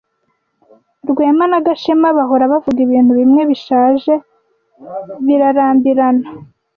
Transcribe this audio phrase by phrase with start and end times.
[1.09, 4.13] Rwema na Gashema bahora bavuga ibintu bimwe bishaje.
[5.25, 6.25] Birarambirana.